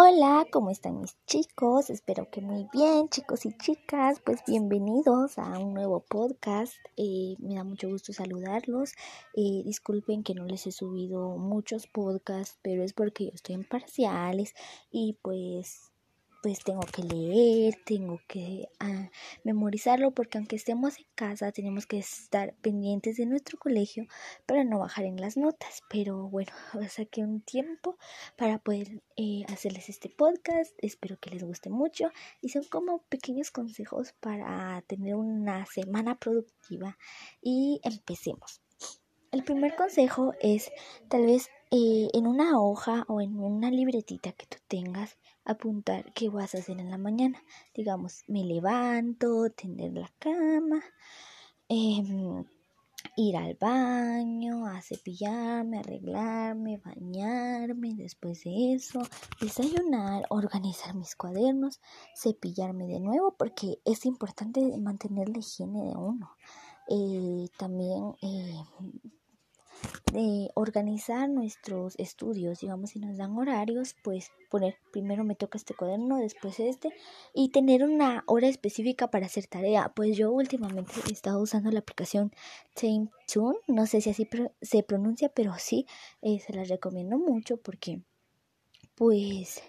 [0.00, 1.90] Hola, ¿cómo están mis chicos?
[1.90, 4.20] Espero que muy bien, chicos y chicas.
[4.24, 6.76] Pues bienvenidos a un nuevo podcast.
[6.96, 8.92] Eh, me da mucho gusto saludarlos.
[9.34, 13.64] Eh, disculpen que no les he subido muchos podcasts, pero es porque yo estoy en
[13.64, 14.54] parciales
[14.92, 15.90] y pues
[16.42, 19.10] pues tengo que leer, tengo que ah,
[19.44, 24.06] memorizarlo, porque aunque estemos en casa, tenemos que estar pendientes de nuestro colegio
[24.46, 25.82] para no bajar en las notas.
[25.90, 26.52] Pero bueno,
[26.90, 27.98] saqué un tiempo
[28.36, 30.72] para poder eh, hacerles este podcast.
[30.78, 36.96] Espero que les guste mucho y son como pequeños consejos para tener una semana productiva.
[37.42, 38.60] Y empecemos.
[39.30, 40.70] El primer consejo es
[41.08, 46.28] tal vez eh, en una hoja o en una libretita que tú tengas apuntar qué
[46.28, 47.42] vas a hacer en la mañana.
[47.74, 50.82] Digamos, me levanto, tender la cama,
[51.68, 52.44] em,
[53.16, 59.00] ir al baño, a cepillarme, arreglarme, bañarme, después de eso,
[59.40, 61.80] desayunar, organizar mis cuadernos,
[62.14, 66.30] cepillarme de nuevo, porque es importante mantener la higiene de uno.
[66.90, 68.62] Eh, también eh,
[70.12, 75.74] de organizar nuestros estudios, digamos, si nos dan horarios, pues poner primero me toca este
[75.74, 76.92] cuaderno, después este,
[77.34, 79.92] y tener una hora específica para hacer tarea.
[79.94, 82.32] Pues yo últimamente he estado usando la aplicación
[82.74, 84.28] Time Tune, no sé si así
[84.62, 85.86] se pronuncia, pero sí,
[86.22, 88.02] eh, se la recomiendo mucho porque,
[88.94, 89.62] pues,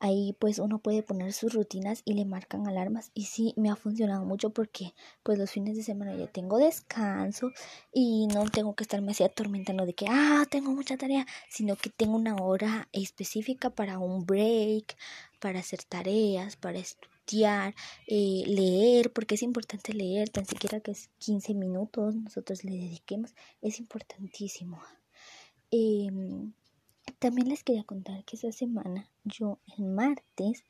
[0.00, 3.76] ahí pues uno puede poner sus rutinas y le marcan alarmas y sí me ha
[3.76, 7.50] funcionado mucho porque pues los fines de semana ya tengo descanso
[7.92, 11.90] y no tengo que estarme así atormentando de que ah tengo mucha tarea sino que
[11.90, 14.96] tengo una hora específica para un break
[15.40, 17.74] para hacer tareas para estudiar
[18.06, 23.34] eh, leer porque es importante leer tan siquiera que es 15 minutos nosotros le dediquemos
[23.62, 24.80] es importantísimo.
[25.70, 26.07] Eh,
[27.18, 30.64] también les quería contar que esa semana yo el martes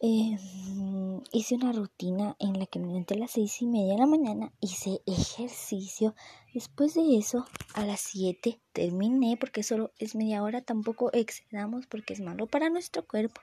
[0.00, 4.00] em, hice una rutina en la que me levanté a las seis y media de
[4.00, 6.14] la mañana, hice ejercicio.
[6.54, 12.14] Después de eso, a las siete terminé porque solo es media hora, tampoco excedamos porque
[12.14, 13.40] es malo para nuestro cuerpo.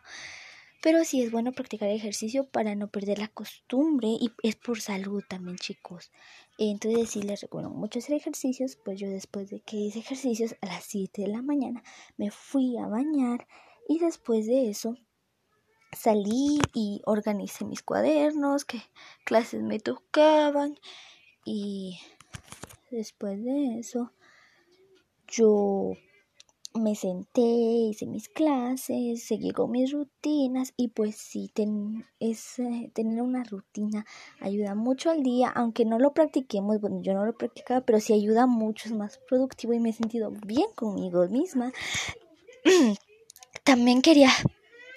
[0.81, 5.23] Pero sí es bueno practicar ejercicio para no perder la costumbre y es por salud
[5.27, 6.11] también, chicos.
[6.57, 10.67] Entonces, si les recuerdo mucho hacer ejercicios, pues yo después de que hice ejercicios a
[10.67, 11.83] las 7 de la mañana
[12.17, 13.47] me fui a bañar
[13.87, 14.95] y después de eso
[15.93, 18.81] salí y organicé mis cuadernos, qué
[19.23, 20.77] clases me tocaban
[21.45, 21.99] y
[22.91, 24.11] después de eso
[25.27, 25.93] yo
[26.77, 31.51] me senté, hice mis clases, seguí con mis rutinas y pues sí,
[32.19, 34.05] es, eh, tener una rutina
[34.39, 38.13] ayuda mucho al día, aunque no lo practiquemos, bueno, yo no lo practicaba, pero sí
[38.13, 41.71] ayuda mucho, es más productivo y me he sentido bien conmigo misma.
[43.63, 44.31] También quería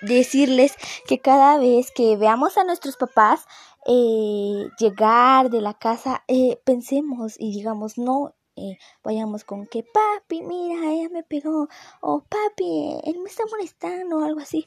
[0.02, 0.74] decirles
[1.06, 3.46] que cada vez que veamos a nuestros papás
[3.86, 10.42] eh, llegar de la casa, eh, pensemos y digamos, no, eh, vayamos con que papi,
[10.42, 11.68] mira, ella me pegó,
[12.00, 14.64] o papi, él me está molestando, o algo así.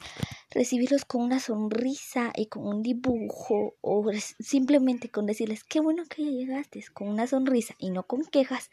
[0.50, 6.24] Recibirlos con una sonrisa y con un dibujo, o simplemente con decirles, qué bueno que
[6.24, 8.70] ya llegaste, con una sonrisa y no con quejas.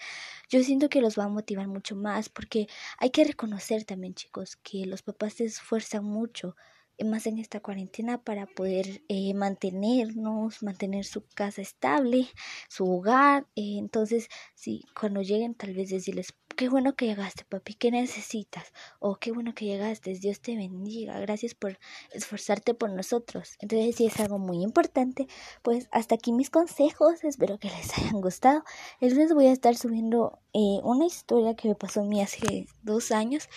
[0.49, 2.67] Yo siento que los va a motivar mucho más, porque
[2.97, 6.55] hay que reconocer también, chicos, que los papás se esfuerzan mucho
[7.03, 12.27] más en esta cuarentena para poder eh, mantenernos, mantener su casa estable,
[12.69, 13.47] su hogar.
[13.55, 18.71] Eh, entonces, si cuando lleguen, tal vez decirles, qué bueno que llegaste, papi, ¿qué necesitas?
[18.99, 21.79] O qué bueno que llegaste, Dios te bendiga, gracias por
[22.11, 23.55] esforzarte por nosotros.
[23.59, 25.27] Entonces, si es algo muy importante,
[25.63, 28.63] pues hasta aquí mis consejos, espero que les hayan gustado.
[28.99, 32.67] El lunes voy a estar subiendo eh, una historia que me pasó a mí hace
[32.83, 33.49] dos años.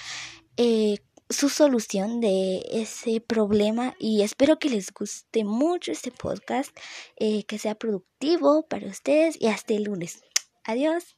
[0.56, 0.98] Eh,
[1.30, 6.76] su solución de ese problema y espero que les guste mucho este podcast,
[7.16, 10.22] eh, que sea productivo para ustedes y hasta el lunes.
[10.64, 11.16] Adiós.